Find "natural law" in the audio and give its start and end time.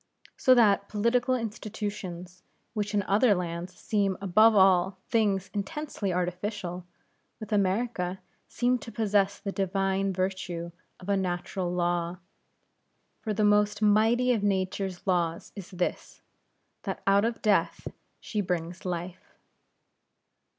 11.17-12.17